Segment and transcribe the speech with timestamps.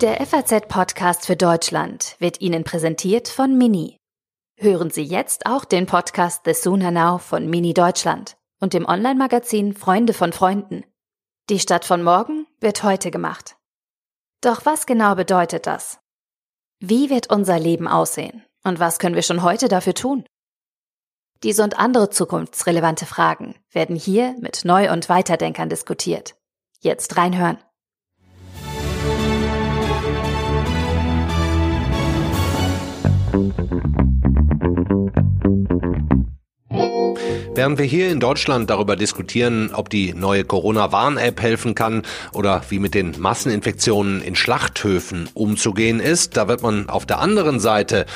[0.00, 3.96] Der FAZ-Podcast für Deutschland wird Ihnen präsentiert von Mini.
[4.58, 9.72] Hören Sie jetzt auch den Podcast The Sooner Now von Mini Deutschland und dem Online-Magazin
[9.72, 10.84] Freunde von Freunden.
[11.48, 13.56] Die Stadt von morgen wird heute gemacht.
[14.40, 16.00] Doch was genau bedeutet das?
[16.80, 20.24] Wie wird unser Leben aussehen und was können wir schon heute dafür tun?
[21.44, 26.34] Diese und andere zukunftsrelevante Fragen werden hier mit Neu- und Weiterdenkern diskutiert.
[26.80, 27.58] Jetzt reinhören.
[37.56, 42.80] Während wir hier in Deutschland darüber diskutieren, ob die neue Corona-Warn-App helfen kann oder wie
[42.80, 48.06] mit den Masseninfektionen in Schlachthöfen umzugehen ist, da wird man auf der anderen Seite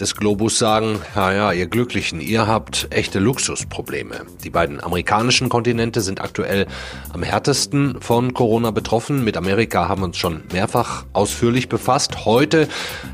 [0.00, 4.22] des Globus sagen, ja, ja, ihr Glücklichen, ihr habt echte Luxusprobleme.
[4.42, 6.66] Die beiden amerikanischen Kontinente sind aktuell
[7.12, 9.22] am härtesten von Corona betroffen.
[9.22, 12.24] Mit Amerika haben wir uns schon mehrfach ausführlich befasst.
[12.24, 12.66] Heute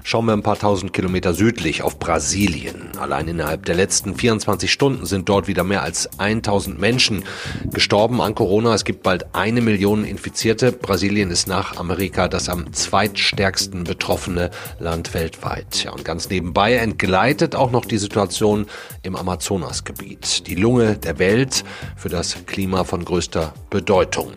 [0.03, 2.89] schauen wir ein paar tausend Kilometer südlich auf Brasilien.
[2.99, 7.25] Allein innerhalb der letzten 24 Stunden sind dort wieder mehr mehr als 1000 Menschen
[7.73, 8.75] gestorben an Corona.
[8.75, 10.71] Es gibt bald eine Million Infizierte.
[10.71, 15.83] Brasilien ist nach Amerika das am zweitstärksten betroffene Land weltweit.
[15.83, 18.67] Ja, und ganz nebenbei entgleitet auch noch die Situation
[19.03, 20.47] im Amazonasgebiet.
[20.47, 21.65] Die Lunge der Welt
[21.97, 24.31] für das Klima von größter Bedeutung.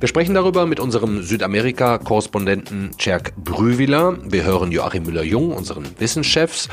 [0.00, 4.18] Wir sprechen darüber mit unserem Südamerika-Korrespondenten Cerk Brüwiler.
[4.24, 6.68] Wir hören Joachim Müller-Jung, unseren Wissenschefs.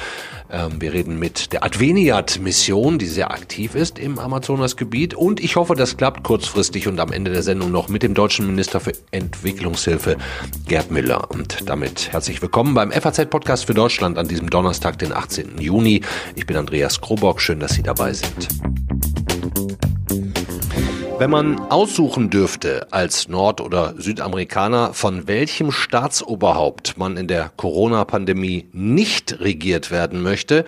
[0.51, 5.13] Ähm, wir reden mit der Adveniat-Mission, die sehr aktiv ist im Amazonasgebiet.
[5.13, 8.47] Und ich hoffe, das klappt kurzfristig und am Ende der Sendung noch mit dem deutschen
[8.47, 10.17] Minister für Entwicklungshilfe,
[10.67, 11.31] Gerd Müller.
[11.31, 15.59] Und damit herzlich willkommen beim FAZ-Podcast für Deutschland an diesem Donnerstag, den 18.
[15.59, 16.01] Juni.
[16.35, 17.39] Ich bin Andreas Krobock.
[17.39, 18.49] Schön, dass Sie dabei sind.
[21.21, 28.67] Wenn man aussuchen dürfte als Nord- oder Südamerikaner, von welchem Staatsoberhaupt man in der Corona-Pandemie
[28.73, 30.65] nicht regiert werden möchte,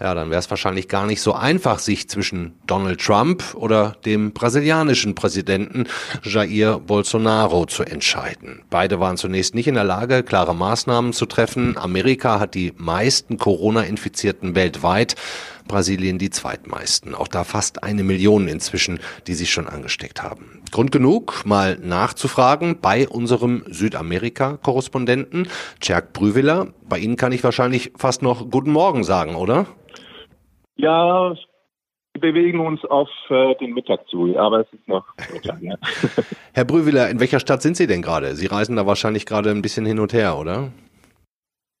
[0.00, 4.30] ja, dann wäre es wahrscheinlich gar nicht so einfach, sich zwischen Donald Trump oder dem
[4.30, 5.88] brasilianischen Präsidenten
[6.22, 8.62] Jair Bolsonaro zu entscheiden.
[8.70, 11.76] Beide waren zunächst nicht in der Lage, klare Maßnahmen zu treffen.
[11.76, 15.16] Amerika hat die meisten Corona-Infizierten weltweit.
[15.68, 17.14] Brasilien die zweitmeisten.
[17.14, 20.62] Auch da fast eine Million inzwischen, die sich schon angesteckt haben.
[20.72, 25.48] Grund genug, mal nachzufragen bei unserem Südamerika-Korrespondenten,
[25.80, 26.68] Cerk Brüwiller.
[26.88, 29.66] Bei Ihnen kann ich wahrscheinlich fast noch Guten Morgen sagen, oder?
[30.76, 31.34] Ja,
[32.14, 35.62] wir bewegen uns auf äh, den Mittag zu, aber es ist noch Mittag.
[35.62, 35.76] Ja.
[36.52, 38.34] Herr Brüwiller, in welcher Stadt sind Sie denn gerade?
[38.34, 40.72] Sie reisen da wahrscheinlich gerade ein bisschen hin und her, oder?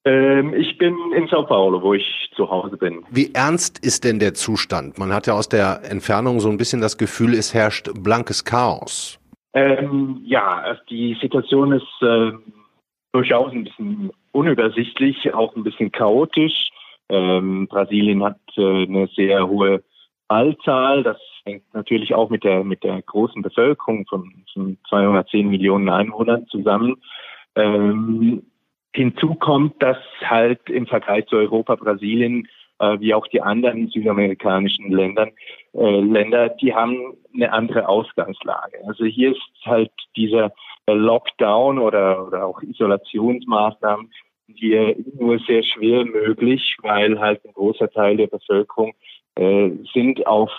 [0.04, 3.04] Ähm, ich bin in Sao Paulo, wo ich zu Hause bin.
[3.10, 4.98] Wie ernst ist denn der Zustand?
[4.98, 9.18] Man hat ja aus der Entfernung so ein bisschen das Gefühl, es herrscht blankes Chaos.
[9.54, 12.32] Ähm, ja, also die Situation ist äh,
[13.12, 16.70] durchaus ein bisschen unübersichtlich, auch ein bisschen chaotisch.
[17.08, 19.82] Ähm, Brasilien hat äh, eine sehr hohe
[20.28, 21.02] Fallzahl.
[21.02, 26.46] Das hängt natürlich auch mit der mit der großen Bevölkerung von, von 210 Millionen Einwohnern
[26.48, 26.96] zusammen.
[27.56, 28.42] Ähm,
[28.94, 34.90] Hinzu kommt, dass halt im Vergleich zu Europa, Brasilien, äh, wie auch die anderen südamerikanischen
[34.90, 35.30] Ländern,
[35.74, 38.78] äh, Länder, die haben eine andere Ausgangslage.
[38.86, 40.52] Also hier ist halt dieser
[40.86, 44.10] Lockdown oder, oder auch Isolationsmaßnahmen
[44.54, 48.94] hier nur sehr schwer möglich, weil halt ein großer Teil der Bevölkerung
[49.34, 50.50] äh, sind auf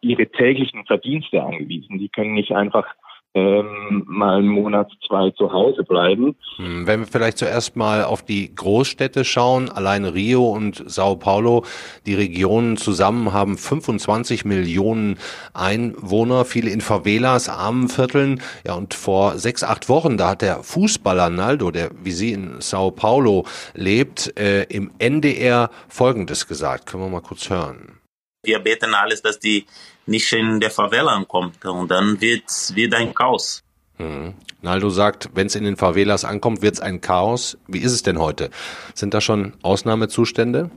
[0.00, 1.98] ihre täglichen Verdienste angewiesen.
[1.98, 2.86] Die können nicht einfach
[3.34, 6.36] ähm, mal einen Monat, zwei zu Hause bleiben.
[6.56, 11.64] Hm, wenn wir vielleicht zuerst mal auf die Großstädte schauen, allein Rio und Sao Paulo,
[12.04, 15.18] die Regionen zusammen haben 25 Millionen
[15.54, 18.42] Einwohner, viele in Favelas, armen Vierteln.
[18.66, 22.60] Ja, und vor sechs, acht Wochen, da hat der Fußballer Naldo, der wie Sie in
[22.60, 26.86] Sao Paulo lebt, äh, im NDR Folgendes gesagt.
[26.86, 28.01] Können wir mal kurz hören.
[28.44, 29.66] Wir beten alles, dass die
[30.06, 33.62] nicht in der Favela ankommt und dann wird es wieder ein Chaos.
[33.98, 34.34] Hm.
[34.62, 37.56] Naldo sagt, wenn es in den Favelas ankommt, wird es ein Chaos.
[37.68, 38.50] Wie ist es denn heute?
[38.94, 40.70] Sind da schon Ausnahmezustände?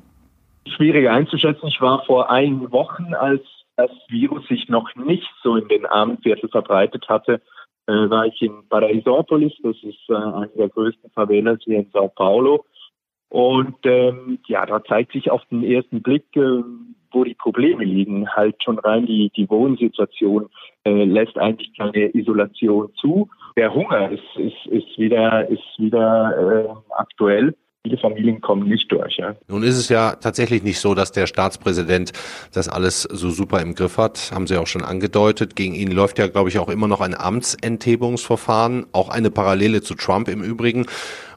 [0.67, 1.67] Schwierig einzuschätzen.
[1.67, 3.41] Ich war vor einigen Wochen, als
[3.77, 7.41] das Virus sich noch nicht so in den Armenviertel verbreitet hatte,
[7.87, 9.53] äh, war ich in Paraisópolis.
[9.63, 12.65] Das ist äh, eine der größten Favelas hier in Sao Paulo.
[13.29, 16.61] Und ähm, ja, da zeigt sich auf den ersten Blick, äh,
[17.15, 18.29] wo die Probleme liegen.
[18.29, 20.49] Halt schon rein die, die Wohnsituation
[20.83, 23.29] äh, lässt eigentlich keine Isolation zu.
[23.57, 27.55] Der Hunger ist, ist, ist wieder, ist wieder äh, aktuell.
[27.83, 29.17] viele Familien kommen nicht durch.
[29.17, 29.35] Ja.
[29.47, 32.11] Nun ist es ja tatsächlich nicht so, dass der Staatspräsident
[32.53, 34.31] das alles so super im Griff hat.
[34.33, 35.55] Haben Sie auch schon angedeutet.
[35.55, 38.87] Gegen ihn läuft ja, glaube ich, auch immer noch ein Amtsenthebungsverfahren.
[38.91, 40.85] Auch eine Parallele zu Trump im Übrigen.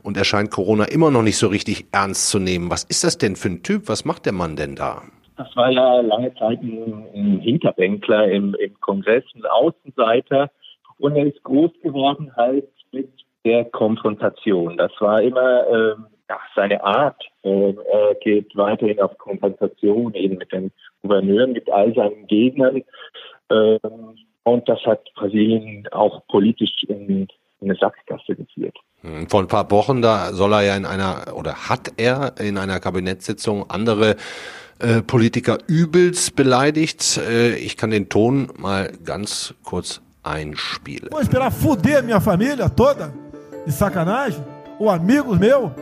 [0.02, 2.70] Und er scheint Corona immer noch nicht so richtig ernst zu nehmen.
[2.70, 3.88] Was ist das denn für ein Typ?
[3.88, 5.02] Was macht der Mann denn da?
[5.38, 10.50] Das war ja lange Zeit ein, ein Hinterbänkler im, im Kongress, ein Außenseiter.
[10.98, 13.08] Und er ist groß geworden halt mit
[13.44, 14.76] der Konfrontation.
[14.76, 15.94] Das war immer äh,
[16.28, 17.24] ja, seine Art.
[17.44, 22.82] Äh, er geht weiterhin auf Konfrontation eben mit den Gouverneuren, mit all seinen Gegnern.
[23.48, 23.78] Äh,
[24.42, 27.28] und das hat Brasilien auch politisch in,
[27.60, 28.76] in eine Sackgasse geführt.
[29.02, 32.58] Hm, vor ein paar Wochen, da soll er ja in einer, oder hat er in
[32.58, 34.16] einer Kabinettssitzung andere
[34.78, 37.18] äh, Politiker übelst beleidigt.
[37.18, 41.10] Äh, ich kann den Ton mal ganz kurz einspielen.
[41.10, 43.12] Vou esperar fuder minha família toda,
[43.66, 44.44] de sacanagem,
[44.78, 45.72] ou amigos meus,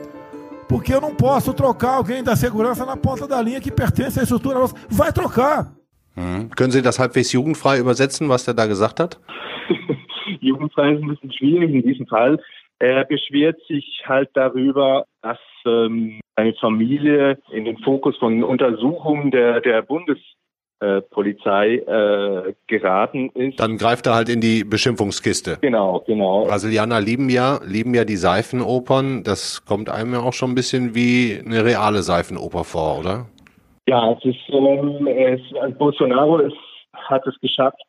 [0.68, 4.22] porque eu não posso trocar alguém da segurança na ponta da linha que pertence à
[4.22, 4.74] estrutura nossa.
[4.88, 5.72] Vai trocar.
[6.16, 6.48] Hm.
[6.56, 9.18] Können Sie das halbwegs jugendfrei übersetzen, was der da gesagt hat?
[10.40, 12.38] jugendfrei ist ein bisschen schwierig in diesem Fall.
[12.78, 19.62] Er beschwert sich halt darüber, dass ähm, seine Familie in den Fokus von Untersuchungen der,
[19.62, 23.58] der Bundespolizei äh, geraten ist.
[23.58, 25.56] Dann greift er halt in die Beschimpfungskiste.
[25.62, 26.44] Genau, genau.
[26.44, 29.24] Brasilianer lieben ja, lieben ja die Seifenopern.
[29.24, 33.26] Das kommt einem ja auch schon ein bisschen wie eine reale Seifenoper vor, oder?
[33.88, 35.40] Ja, es ist, ähm, es,
[35.78, 36.56] Bolsonaro ist,
[36.92, 37.80] hat es geschafft,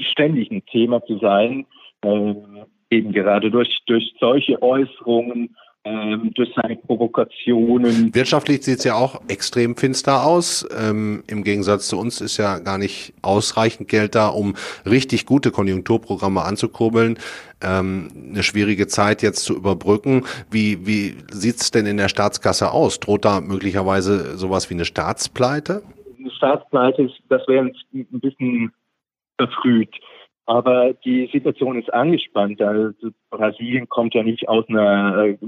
[0.00, 1.66] ständig ein Thema zu sein.
[2.02, 5.54] Ähm, eben gerade durch, durch solche Äußerungen,
[5.84, 8.14] ähm, durch seine Provokationen.
[8.14, 10.66] Wirtschaftlich sieht es ja auch extrem finster aus.
[10.78, 14.54] Ähm, Im Gegensatz zu uns ist ja gar nicht ausreichend Geld da, um
[14.84, 17.18] richtig gute Konjunkturprogramme anzukurbeln.
[17.62, 20.24] Ähm, eine schwierige Zeit jetzt zu überbrücken.
[20.50, 23.00] Wie, wie sieht's denn in der Staatskasse aus?
[23.00, 25.82] Droht da möglicherweise sowas wie eine Staatspleite?
[26.18, 28.72] Eine Staatspleite, das wäre ein bisschen
[29.38, 29.94] verfrüht.
[30.46, 32.60] Aber die Situation ist angespannt.
[32.62, 35.38] Also Brasilien kommt ja nicht aus einer äh,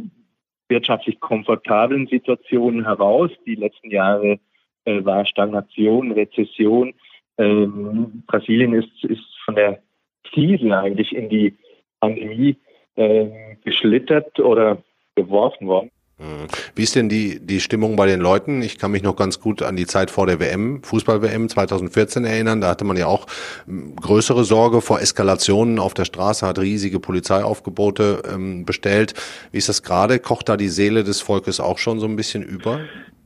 [0.69, 3.31] wirtschaftlich komfortablen Situation heraus.
[3.47, 4.39] Die letzten Jahre
[4.85, 6.95] äh, war Stagnation, Rezession.
[7.39, 9.83] Ähm, Brasilien ist, ist von der
[10.25, 11.57] Krise eigentlich in die
[12.01, 12.57] Pandemie
[12.97, 14.83] äh, geschlittert oder
[15.15, 15.91] geworfen worden.
[16.21, 16.49] Hm.
[16.75, 18.61] Wie ist denn die, die Stimmung bei den Leuten?
[18.61, 22.61] Ich kann mich noch ganz gut an die Zeit vor der WM, Fußball-WM 2014 erinnern.
[22.61, 23.27] Da hatte man ja auch
[23.65, 29.15] hm, größere Sorge vor Eskalationen auf der Straße, hat riesige Polizeiaufgebote ähm, bestellt.
[29.51, 30.19] Wie ist das gerade?
[30.19, 32.81] Kocht da die Seele des Volkes auch schon so ein bisschen über?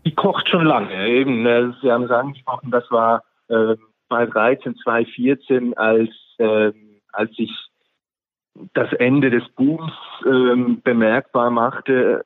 [0.06, 1.08] Die kocht schon lange.
[1.08, 3.74] Eben, äh, Sie haben es angesprochen, das war äh,
[4.06, 6.70] 2013, 2014, als, äh,
[7.12, 7.50] als sich
[8.72, 9.90] das Ende des Booms
[10.24, 12.24] äh, bemerkbar machte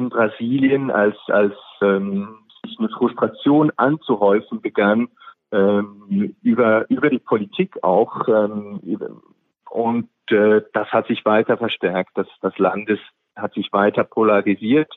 [0.00, 5.08] in Brasilien, als, als ähm, sich eine Frustration anzuhäufen begann,
[5.52, 8.28] ähm, über, über die Politik auch.
[8.28, 8.80] Ähm,
[9.68, 12.10] und äh, das hat sich weiter verstärkt.
[12.14, 13.02] Das, das Land ist,
[13.36, 14.92] hat sich weiter polarisiert.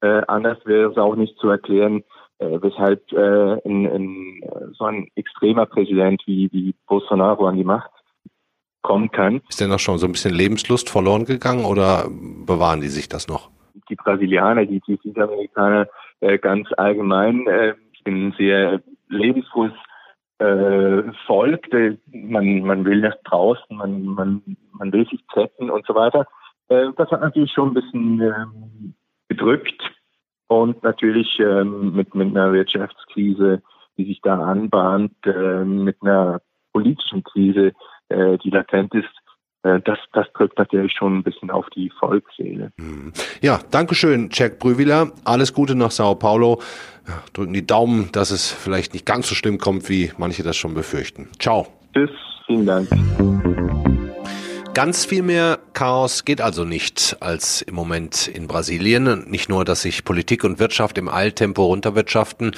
[0.00, 2.04] Äh, anders wäre es auch nicht zu erklären,
[2.38, 7.90] äh, weshalb äh, ein, ein, so ein extremer Präsident wie, wie Bolsonaro an die Macht
[8.82, 9.40] kommen kann.
[9.48, 13.28] Ist denn noch schon so ein bisschen Lebenslust verloren gegangen oder bewahren die sich das
[13.28, 13.50] noch?
[13.88, 15.88] Die Brasilianer, die, die Südamerikaner
[16.20, 17.74] äh, ganz allgemein äh,
[18.04, 19.72] ein sehr lebensfrohes
[20.38, 21.68] äh, Volk.
[22.12, 26.26] Man, man will nach draußen, man, man, man will sich treffen und so weiter.
[26.68, 28.34] Äh, das hat natürlich schon ein bisschen äh,
[29.28, 29.82] gedrückt
[30.48, 33.62] und natürlich ähm, mit, mit einer Wirtschaftskrise,
[33.96, 36.40] die sich da anbahnt, äh, mit einer
[36.72, 37.72] politischen Krise,
[38.08, 39.21] äh, die latent ist, äh,
[39.62, 42.72] das, das drückt natürlich schon ein bisschen auf die Volksseele.
[42.76, 43.12] Mhm.
[43.40, 45.12] Ja, Dankeschön, Jack Brüwiler.
[45.24, 46.60] Alles Gute nach Sao Paulo.
[47.32, 50.74] Drücken die Daumen, dass es vielleicht nicht ganz so schlimm kommt, wie manche das schon
[50.74, 51.28] befürchten.
[51.38, 51.66] Ciao.
[51.94, 52.10] Tschüss,
[52.46, 52.88] vielen Dank.
[54.74, 59.24] Ganz viel mehr Chaos geht also nicht als im Moment in Brasilien.
[59.28, 62.52] Nicht nur, dass sich Politik und Wirtschaft im Eiltempo runterwirtschaften.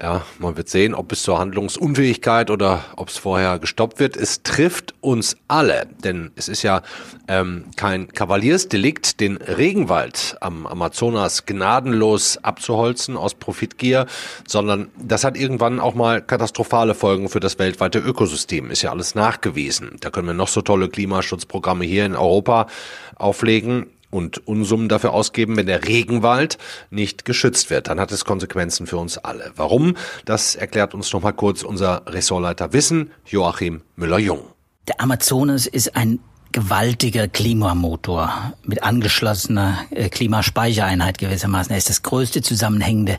[0.00, 4.16] Ja, man wird sehen, ob es zur Handlungsunfähigkeit oder ob es vorher gestoppt wird.
[4.16, 6.80] Es trifft uns alle, denn es ist ja
[7.28, 14.06] ähm, kein Kavaliersdelikt, den Regenwald am Amazonas gnadenlos abzuholzen aus Profitgier,
[14.46, 18.70] sondern das hat irgendwann auch mal katastrophale Folgen für das weltweite Ökosystem.
[18.70, 19.98] Ist ja alles nachgewiesen.
[20.00, 22.66] Da können wir noch so tolle Klimaschutz Programme hier in Europa
[23.16, 26.58] auflegen und Unsummen dafür ausgeben, wenn der Regenwald
[26.90, 27.88] nicht geschützt wird.
[27.88, 29.52] Dann hat es Konsequenzen für uns alle.
[29.56, 29.96] Warum?
[30.24, 34.40] Das erklärt uns nochmal kurz unser Ressortleiter Wissen, Joachim Müller-Jung.
[34.88, 36.20] Der Amazonas ist ein
[36.52, 41.70] gewaltiger Klimamotor mit angeschlossener äh, Klimaspeichereinheit gewissermaßen.
[41.70, 43.18] Er ist das größte zusammenhängende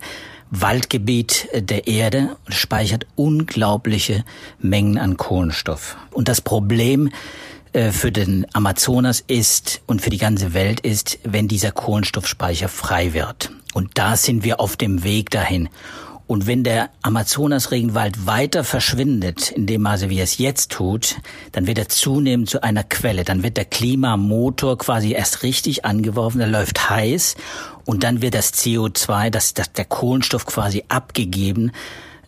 [0.50, 4.26] Waldgebiet äh, der Erde und speichert unglaubliche
[4.60, 5.96] Mengen an Kohlenstoff.
[6.12, 7.10] Und das Problem
[7.74, 13.52] für den Amazonas ist und für die ganze Welt ist, wenn dieser Kohlenstoffspeicher frei wird.
[13.74, 15.70] Und da sind wir auf dem Weg dahin.
[16.32, 21.18] Und wenn der Amazonas-Regenwald weiter verschwindet, in dem Maße, wie er es jetzt tut,
[21.52, 23.26] dann wird er zunehmend zu einer Quelle.
[23.26, 27.36] Dann wird der Klimamotor quasi erst richtig angeworfen, er läuft heiß
[27.84, 31.74] und dann wird das CO2, das, das, der Kohlenstoff quasi abgegeben.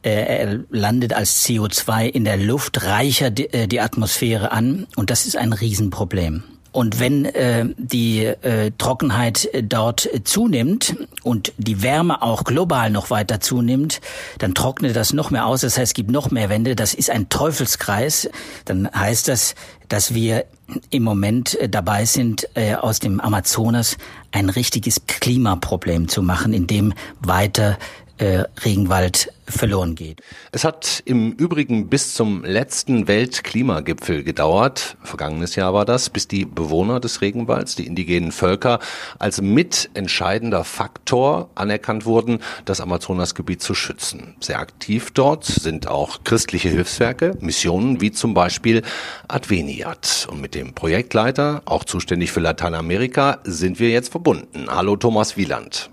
[0.03, 5.25] Äh, landet als CO2 in der Luft, reichert die, äh, die Atmosphäre an und das
[5.25, 6.43] ist ein Riesenproblem.
[6.73, 13.39] Und wenn äh, die äh, Trockenheit dort zunimmt und die Wärme auch global noch weiter
[13.39, 14.01] zunimmt,
[14.39, 15.61] dann trocknet das noch mehr aus.
[15.61, 16.75] Das heißt, es gibt noch mehr Wände.
[16.75, 18.27] Das ist ein Teufelskreis.
[18.65, 19.53] Dann heißt das,
[19.87, 20.45] dass wir
[20.89, 23.97] im Moment äh, dabei sind, äh, aus dem Amazonas
[24.31, 27.77] ein richtiges Klimaproblem zu machen, in dem weiter
[28.17, 30.21] äh, Regenwald verloren geht.
[30.51, 36.45] Es hat im Übrigen bis zum letzten Weltklimagipfel gedauert, vergangenes Jahr war das, bis die
[36.45, 38.79] Bewohner des Regenwalds, die indigenen Völker,
[39.19, 44.35] als mitentscheidender Faktor anerkannt wurden, das Amazonasgebiet zu schützen.
[44.39, 48.81] Sehr aktiv dort sind auch christliche Hilfswerke, Missionen wie zum Beispiel
[49.27, 50.27] Adveniat.
[50.31, 54.67] Und mit dem Projektleiter, auch zuständig für Lateinamerika, sind wir jetzt verbunden.
[54.69, 55.89] Hallo Thomas Wieland.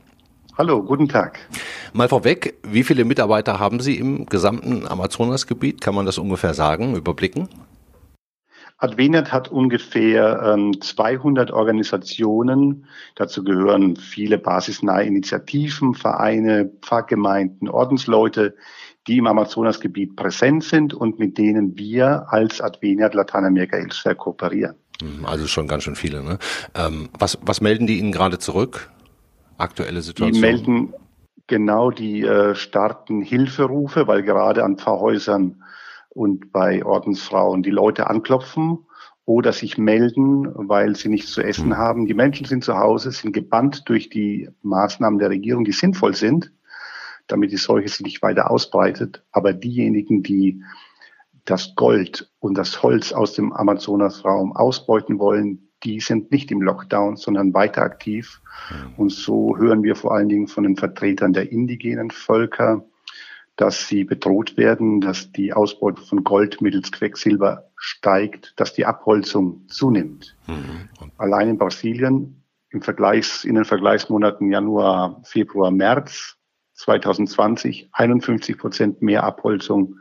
[0.57, 1.39] Hallo, guten Tag.
[1.93, 5.81] Mal vorweg, wie viele Mitarbeiter haben Sie im gesamten Amazonasgebiet?
[5.81, 7.49] Kann man das ungefähr sagen, überblicken?
[8.79, 12.87] Advenet hat ungefähr ähm, 200 Organisationen.
[13.15, 18.57] Dazu gehören viele basisnahe Initiativen, Vereine, Pfarrgemeinden, Ordensleute,
[19.07, 24.77] die im Amazonasgebiet präsent sind und mit denen wir als Adveniat Lateinamerika Hilfswerk kooperieren.
[25.03, 26.23] Hm, also schon ganz schön viele.
[26.23, 26.39] Ne?
[26.75, 28.91] Ähm, was, was melden die Ihnen gerade zurück?
[29.61, 30.33] aktuelle Situation?
[30.33, 30.95] Die melden
[31.51, 35.63] genau die äh, starken Hilferufe, weil gerade an Pfarrhäusern
[36.09, 38.87] und bei Ordensfrauen die Leute anklopfen
[39.27, 41.77] oder sich melden, weil sie nichts zu essen mhm.
[41.77, 42.07] haben.
[42.07, 46.53] Die Menschen sind zu Hause, sind gebannt durch die Maßnahmen der Regierung, die sinnvoll sind,
[47.27, 49.25] damit die Seuche sich nicht weiter ausbreitet.
[49.33, 50.63] Aber diejenigen, die
[51.45, 57.17] das Gold und das Holz aus dem Amazonasraum ausbeuten wollen, die sind nicht im Lockdown,
[57.17, 58.41] sondern weiter aktiv.
[58.71, 58.95] Mhm.
[58.97, 62.85] Und so hören wir vor allen Dingen von den Vertretern der indigenen Völker,
[63.57, 69.67] dass sie bedroht werden, dass die Ausbeute von Gold mittels Quecksilber steigt, dass die Abholzung
[69.69, 70.37] zunimmt.
[70.47, 70.89] Mhm.
[71.19, 76.37] Allein in Brasilien im Vergleichs, in den Vergleichsmonaten Januar, Februar, März
[76.75, 79.97] 2020 51 Prozent mehr Abholzung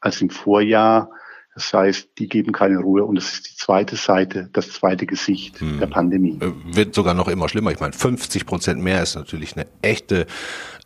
[0.00, 1.10] als im Vorjahr.
[1.54, 5.60] Das heißt, die geben keine Ruhe und das ist die zweite Seite, das zweite Gesicht
[5.60, 5.78] hm.
[5.78, 6.38] der Pandemie.
[6.40, 7.70] Äh, wird sogar noch immer schlimmer.
[7.70, 10.26] Ich meine, 50 Prozent mehr ist natürlich eine echte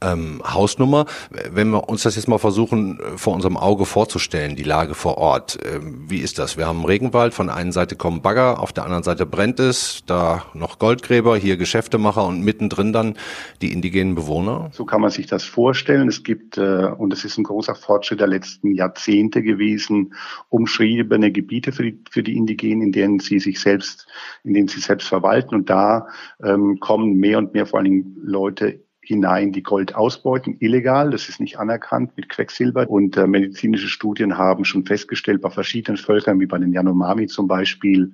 [0.00, 1.06] ähm, Hausnummer.
[1.50, 5.18] Wenn wir uns das jetzt mal versuchen, äh, vor unserem Auge vorzustellen, die Lage vor
[5.18, 6.56] Ort, äh, wie ist das?
[6.56, 10.44] Wir haben Regenwald, von einer Seite kommen Bagger, auf der anderen Seite brennt es, da
[10.54, 13.16] noch Goldgräber, hier Geschäftemacher und mittendrin dann
[13.62, 14.70] die indigenen Bewohner?
[14.72, 16.08] So kann man sich das vorstellen.
[16.08, 20.14] Es gibt, äh, und es ist ein großer Fortschritt der letzten Jahrzehnte gewesen,
[20.58, 24.06] umschriebene Gebiete für die, für die Indigenen, in denen sie sich selbst,
[24.44, 25.54] in denen sie selbst verwalten.
[25.54, 26.08] Und da
[26.42, 31.10] ähm, kommen mehr und mehr vor allen Dingen Leute hinein, die Gold ausbeuten, illegal.
[31.10, 32.88] Das ist nicht anerkannt mit Quecksilber.
[32.90, 37.48] Und äh, medizinische Studien haben schon festgestellt, bei verschiedenen Völkern, wie bei den Yanomami zum
[37.48, 38.12] Beispiel,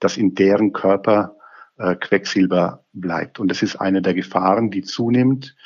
[0.00, 1.36] dass in deren Körper
[1.78, 3.38] äh, Quecksilber bleibt.
[3.40, 5.56] Und das ist eine der Gefahren, die zunimmt.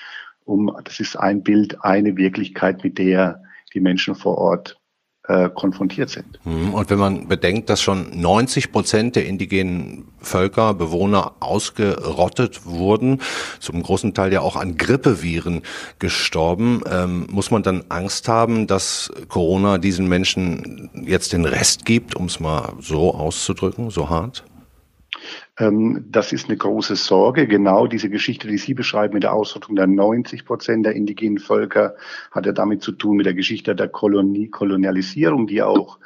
[0.44, 3.42] Um, das ist ein Bild, eine Wirklichkeit, mit der
[3.74, 4.79] die Menschen vor Ort
[5.28, 6.40] äh, konfrontiert sind.
[6.44, 6.74] Mhm.
[6.74, 13.20] Und wenn man bedenkt, dass schon 90 Prozent der indigenen Völker, Bewohner ausgerottet wurden,
[13.58, 15.62] zum großen Teil ja auch an Grippeviren
[15.98, 22.16] gestorben, ähm, muss man dann Angst haben, dass Corona diesen Menschen jetzt den Rest gibt,
[22.16, 24.44] um es mal so auszudrücken, so hart?
[25.58, 27.46] Ähm, das ist eine große Sorge.
[27.46, 31.94] Genau diese Geschichte, die Sie beschreiben mit der Ausrottung der 90 Prozent der indigenen Völker,
[32.30, 35.98] hat ja damit zu tun mit der Geschichte der Kolonie, Kolonialisierung, die auch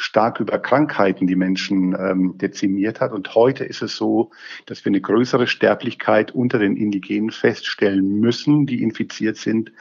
[0.00, 3.12] stark über Krankheiten die Menschen ähm, dezimiert hat.
[3.12, 4.30] Und heute ist es so,
[4.64, 9.72] dass wir eine größere Sterblichkeit unter den Indigenen feststellen müssen, die infiziert sind,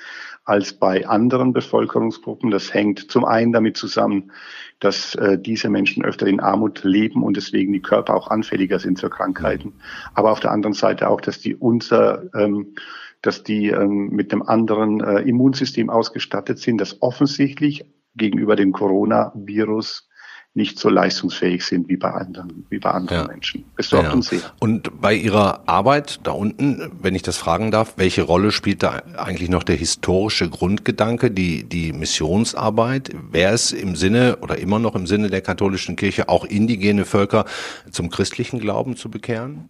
[0.50, 2.52] als bei anderen Bevölkerungsgruppen.
[2.52, 4.32] Das hängt zum einen damit zusammen,
[4.80, 9.00] dass äh, diese Menschen öfter in Armut leben und deswegen die Körper auch anfälliger sind
[9.00, 9.74] für Krankheiten.
[10.16, 12.76] Aber auf der anderen Seite auch, dass die unser ähm,
[13.22, 20.09] dass die ähm, mit einem anderen äh, Immunsystem ausgestattet sind, das offensichtlich gegenüber dem Coronavirus
[20.56, 23.28] nicht so leistungsfähig sind wie bei anderen, wie bei anderen ja.
[23.28, 23.66] Menschen.
[23.78, 24.14] Das sorgt ja.
[24.14, 24.42] uns sehr.
[24.60, 29.02] Und bei Ihrer Arbeit da unten, wenn ich das fragen darf, welche Rolle spielt da
[29.16, 33.12] eigentlich noch der historische Grundgedanke, die, die Missionsarbeit?
[33.32, 37.46] Wäre es im Sinne oder immer noch im Sinne der katholischen Kirche auch indigene Völker
[37.92, 39.70] zum christlichen Glauben zu bekehren?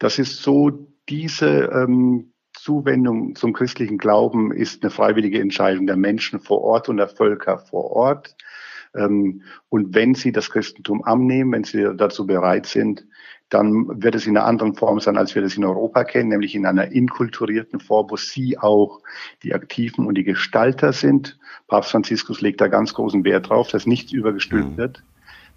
[0.00, 6.40] Das ist so, diese ähm, Zuwendung zum christlichen Glauben ist eine freiwillige Entscheidung der Menschen
[6.40, 8.34] vor Ort und der Völker vor Ort.
[8.94, 13.06] Ähm, und wenn sie das Christentum annehmen, wenn sie dazu bereit sind,
[13.50, 16.54] dann wird es in einer anderen Form sein, als wir das in Europa kennen, nämlich
[16.54, 19.00] in einer inkulturierten Form, wo sie auch
[19.42, 21.38] die Aktiven und die Gestalter sind.
[21.66, 24.76] Papst Franziskus legt da ganz großen Wert drauf, dass nichts übergestülpt mhm.
[24.76, 25.02] wird.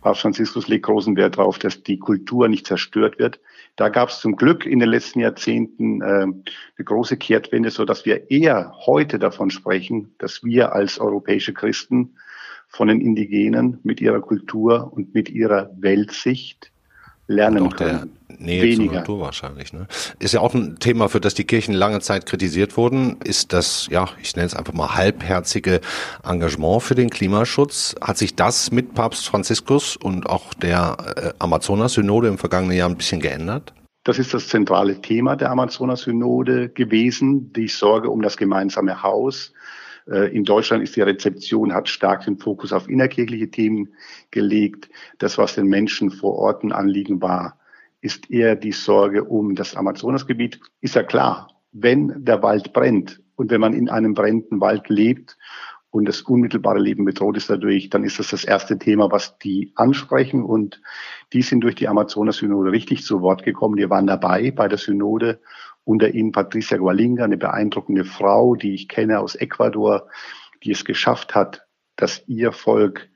[0.02, 3.40] Papst Franziskus legt großen Wert darauf, dass die Kultur nicht zerstört wird.
[3.78, 6.44] Da gab es zum Glück in den letzten Jahrzehnten äh, eine
[6.84, 12.16] große Kehrtwende, so dass wir eher heute davon sprechen, dass wir als europäische Christen
[12.74, 16.72] von den Indigenen mit ihrer Kultur und mit ihrer Weltsicht
[17.28, 18.12] lernen Doch können.
[18.30, 18.86] Der Nähe Weniger.
[18.86, 19.74] zur Natur wahrscheinlich.
[19.74, 19.88] Ne?
[20.20, 23.88] Ist ja auch ein Thema, für das die Kirchen lange Zeit kritisiert wurden, ist das,
[23.92, 25.82] ja, ich nenne es einfach mal halbherzige
[26.24, 27.96] Engagement für den Klimaschutz.
[28.02, 32.98] Hat sich das mit Papst Franziskus und auch der äh, Amazonas-Synode im vergangenen Jahr ein
[32.98, 33.74] bisschen geändert?
[34.04, 39.54] Das ist das zentrale Thema der Amazonas-Synode gewesen, die Sorge um das gemeinsame Haus,
[40.06, 43.94] in Deutschland ist die Rezeption, hat stark den Fokus auf innerkirchliche Themen
[44.32, 44.90] gelegt.
[45.18, 47.58] Das, was den Menschen vor Ort ein Anliegen war,
[48.02, 50.60] ist eher die Sorge um das Amazonasgebiet.
[50.82, 55.38] Ist ja klar, wenn der Wald brennt und wenn man in einem brennenden Wald lebt
[55.90, 59.72] und das unmittelbare Leben bedroht ist dadurch, dann ist das das erste Thema, was die
[59.76, 60.44] ansprechen.
[60.44, 60.82] Und
[61.32, 63.78] die sind durch die Amazonas-Synode richtig zu Wort gekommen.
[63.78, 65.40] Die waren dabei bei der Synode
[65.86, 70.08] unter ihnen Patricia Gualinga, eine beeindruckende Frau, die ich kenne aus Ecuador,
[70.64, 73.10] die es geschafft hat, dass ihr Volk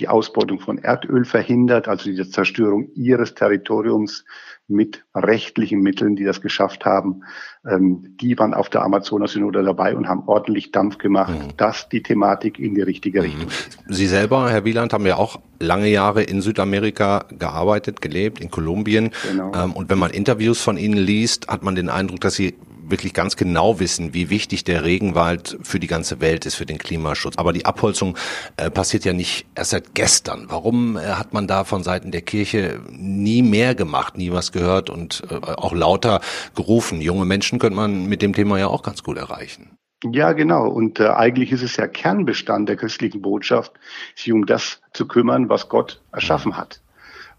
[0.00, 4.24] die Ausbeutung von Erdöl verhindert, also die Zerstörung ihres Territoriums
[4.70, 7.22] mit rechtlichen Mitteln, die das geschafft haben.
[7.68, 11.56] Ähm, die waren auf der Amazonas-Synode dabei und haben ordentlich Dampf gemacht, mhm.
[11.56, 13.24] dass die Thematik in die richtige mhm.
[13.24, 13.78] Richtung ist.
[13.88, 19.10] Sie selber, Herr Wieland, haben ja auch lange Jahre in Südamerika gearbeitet, gelebt, in Kolumbien.
[19.28, 19.52] Genau.
[19.54, 22.54] Ähm, und wenn man Interviews von Ihnen liest, hat man den Eindruck, dass Sie
[22.90, 26.78] wirklich ganz genau wissen, wie wichtig der Regenwald für die ganze Welt ist, für den
[26.78, 27.36] Klimaschutz.
[27.36, 28.16] Aber die Abholzung
[28.56, 30.46] äh, passiert ja nicht erst seit gestern.
[30.48, 34.90] Warum äh, hat man da von Seiten der Kirche nie mehr gemacht, nie was gehört
[34.90, 36.20] und äh, auch lauter
[36.54, 37.00] gerufen?
[37.00, 39.76] Junge Menschen könnte man mit dem Thema ja auch ganz gut erreichen.
[40.04, 40.66] Ja, genau.
[40.66, 43.72] Und äh, eigentlich ist es ja Kernbestand der christlichen Botschaft,
[44.16, 46.80] sich um das zu kümmern, was Gott erschaffen hat.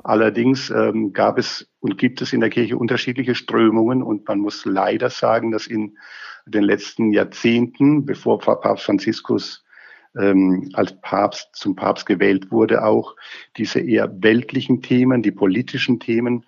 [0.04, 4.66] Allerdings ähm, gab es und gibt es in der Kirche unterschiedliche Strömungen und man muss
[4.66, 5.98] leider sagen, dass in
[6.46, 9.64] den letzten Jahrzehnten, bevor Papst Franziskus
[10.18, 13.16] ähm, als Papst zum Papst gewählt wurde, auch
[13.58, 16.46] diese eher weltlichen Themen, die politischen Themen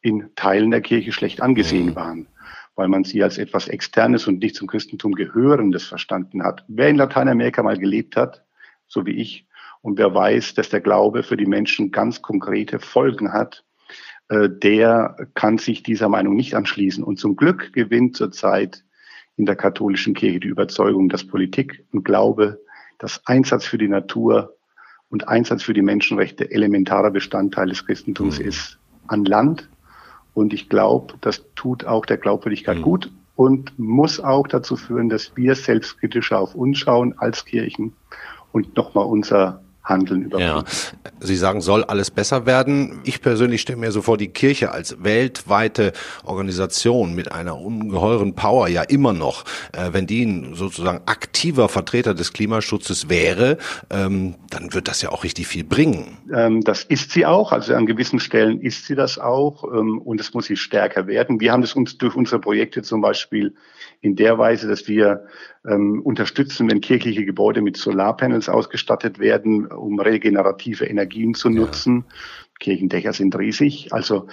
[0.00, 1.96] in Teilen der Kirche schlecht angesehen mhm.
[1.96, 2.28] waren,
[2.74, 6.64] weil man sie als etwas Externes und nicht zum Christentum gehörendes verstanden hat.
[6.68, 8.44] Wer in Lateinamerika mal gelebt hat,
[8.86, 9.46] so wie ich,
[9.82, 13.64] und wer weiß, dass der Glaube für die Menschen ganz konkrete Folgen hat,
[14.28, 17.04] äh, der kann sich dieser Meinung nicht anschließen.
[17.04, 18.84] Und zum Glück gewinnt zurzeit
[19.36, 22.60] in der katholischen Kirche die Überzeugung, dass Politik und Glaube,
[22.98, 24.56] das Einsatz für die Natur
[25.08, 28.46] und Einsatz für die Menschenrechte elementarer Bestandteil des Christentums mhm.
[28.46, 29.68] ist an Land.
[30.32, 32.82] Und ich glaube, das tut auch der Glaubwürdigkeit mhm.
[32.82, 37.94] gut und muss auch dazu führen, dass wir selbstkritischer auf uns schauen als Kirchen
[38.52, 40.56] und nochmal unser Handeln überprüfen.
[40.56, 40.64] Ja.
[41.20, 43.00] Sie sagen, soll alles besser werden.
[43.04, 45.92] Ich persönlich stelle mir so vor, die Kirche als weltweite
[46.24, 52.32] Organisation mit einer ungeheuren Power ja immer noch, äh, wenn die sozusagen aktiver Vertreter des
[52.32, 53.58] Klimaschutzes wäre,
[53.90, 56.18] ähm, dann wird das ja auch richtig viel bringen.
[56.32, 57.52] Ähm, das ist sie auch.
[57.52, 59.64] Also an gewissen Stellen ist sie das auch.
[59.64, 61.40] Ähm, und es muss sie stärker werden.
[61.40, 63.54] Wir haben es uns durch unsere Projekte zum Beispiel
[64.02, 65.24] in der Weise, dass wir
[65.66, 72.04] ähm, unterstützen, wenn kirchliche Gebäude mit Solarpanels ausgestattet werden, um regenerative Energien zu nutzen.
[72.08, 72.14] Ja.
[72.58, 73.92] Kirchendächer sind riesig.
[73.92, 74.26] Also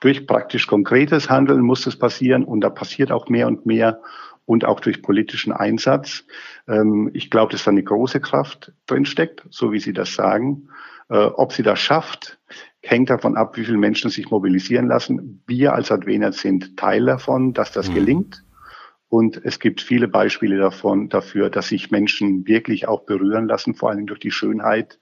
[0.00, 4.00] durch praktisch konkretes Handeln muss das passieren und da passiert auch mehr und mehr
[4.44, 6.24] und auch durch politischen Einsatz.
[6.66, 10.68] Ähm, ich glaube, dass da eine große Kraft drinsteckt, so wie Sie das sagen.
[11.12, 12.38] Äh, ob sie das schafft,
[12.80, 15.42] hängt davon ab, wie viele Menschen sich mobilisieren lassen.
[15.46, 17.94] Wir als Advener sind Teil davon, dass das mhm.
[17.94, 18.41] gelingt.
[19.12, 23.90] Und es gibt viele Beispiele davon, dafür, dass sich Menschen wirklich auch berühren lassen, vor
[23.90, 24.98] allem durch die Schönheit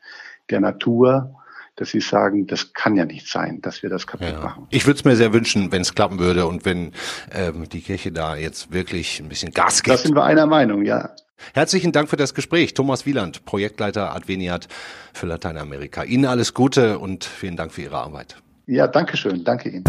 [0.51, 1.37] der Natur,
[1.77, 4.41] dass sie sagen, das kann ja nicht sein, dass wir das kaputt ja.
[4.41, 4.67] machen.
[4.71, 6.91] Ich würde es mir sehr wünschen, wenn es klappen würde und wenn
[7.33, 9.95] ähm, die Kirche da jetzt wirklich ein bisschen Gas gibt.
[9.95, 11.11] Da sind wir einer Meinung, ja.
[11.55, 12.75] Herzlichen Dank für das Gespräch.
[12.75, 14.67] Thomas Wieland, Projektleiter Adveniat
[15.13, 16.03] für Lateinamerika.
[16.03, 18.35] Ihnen alles Gute und vielen Dank für Ihre Arbeit.
[18.67, 19.45] Ja, danke schön.
[19.45, 19.85] Danke Ihnen.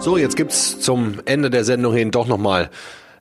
[0.00, 2.70] So, jetzt gibt's zum Ende der Sendung hin doch nochmal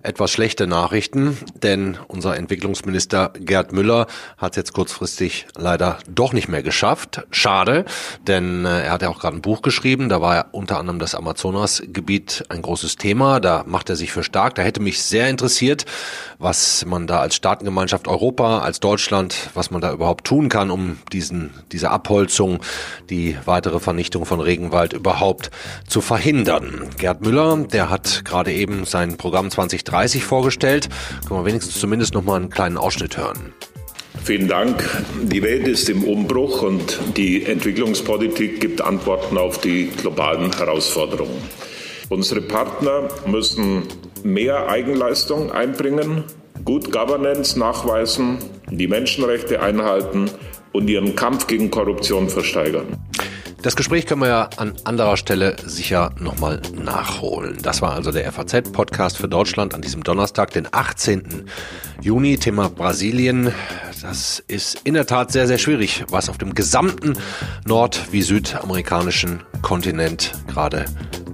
[0.02, 4.08] etwas schlechte Nachrichten, denn unser Entwicklungsminister Gerd Müller
[4.38, 7.26] hat jetzt kurzfristig leider doch nicht mehr geschafft.
[7.32, 7.84] Schade,
[8.26, 11.00] denn äh, er hat ja auch gerade ein Buch geschrieben, da war ja unter anderem
[11.00, 14.56] das Amazonasgebiet ein großes Thema, da macht er sich für stark.
[14.56, 15.86] Da hätte mich sehr interessiert,
[16.38, 20.98] was man da als Staatengemeinschaft Europa, als Deutschland, was man da überhaupt tun kann, um
[21.12, 22.60] diesen, diese Abholzung,
[23.10, 25.52] die weitere Vernichtung von Regenwald überhaupt
[25.88, 26.90] zu verhindern.
[26.98, 30.90] Gerd Müller, der hat gerade eben sein Programm 20 30 vorgestellt.
[31.28, 33.54] Können wir wenigstens zumindest noch mal einen kleinen Ausschnitt hören.
[34.24, 34.84] Vielen Dank.
[35.24, 41.42] Die Welt ist im Umbruch und die Entwicklungspolitik gibt Antworten auf die globalen Herausforderungen.
[42.10, 43.84] Unsere Partner müssen
[44.24, 46.24] mehr Eigenleistung einbringen,
[46.66, 50.30] Good Governance nachweisen, die Menschenrechte einhalten
[50.74, 52.98] und ihren Kampf gegen Korruption versteigern.
[53.62, 57.58] Das Gespräch können wir ja an anderer Stelle sicher nochmal nachholen.
[57.62, 61.46] Das war also der FAZ-Podcast für Deutschland an diesem Donnerstag, den 18.
[62.02, 62.38] Juni.
[62.38, 63.54] Thema Brasilien.
[64.02, 67.18] Das ist in der Tat sehr, sehr schwierig, was auf dem gesamten
[67.66, 70.86] nord- wie südamerikanischen Kontinent gerade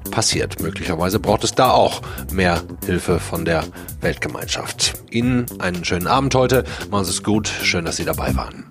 [0.09, 0.59] passiert.
[0.61, 3.65] Möglicherweise braucht es da auch mehr Hilfe von der
[4.01, 4.93] Weltgemeinschaft.
[5.11, 6.63] Ihnen einen schönen Abend heute.
[6.89, 7.47] Machen Sie es gut.
[7.47, 8.65] Schön, dass Sie dabei waren.